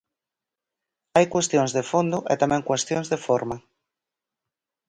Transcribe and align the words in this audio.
Hai 1.15 1.25
cuestións 1.33 1.71
de 1.77 1.83
fondo 1.91 2.17
e 2.31 2.35
tamén 2.41 2.67
cuestións 2.69 3.07
de 3.13 3.19
forma. 3.25 3.57